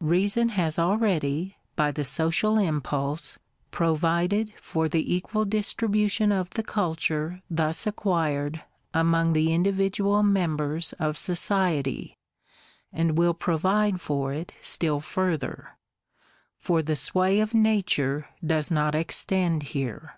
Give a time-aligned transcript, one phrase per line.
[0.00, 3.36] Reason has already, by the social impulse,
[3.72, 8.62] provided for the equal distribution of the culture thus acquired
[8.94, 12.16] among the individual members of society,
[12.92, 15.76] and will provide for it still further;
[16.60, 20.14] for the sway of Nature does not extend here.